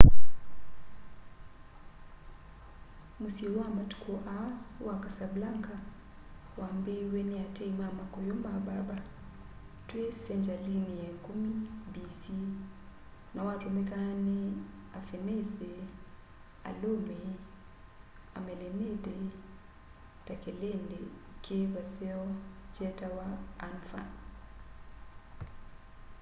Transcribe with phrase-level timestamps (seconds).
[3.19, 4.49] mũsyĩ wa matuku aa
[4.85, 5.75] wa casablanca
[6.59, 8.99] wambĩĩwe nĩ ateĩ ma makũyũ ma berber
[9.87, 11.51] twi sengyalini ya ikumi
[11.93, 12.21] b.c
[13.33, 14.39] na watũmĩka nĩ
[14.97, 15.71] afĩnĩsĩ
[16.69, 17.19] alũmĩ
[18.37, 19.15] amelenĩdĩ
[20.25, 21.01] ta kĩlĩndĩ
[21.43, 22.23] ki vaseo
[22.73, 23.27] kyetawa
[23.67, 24.01] anfa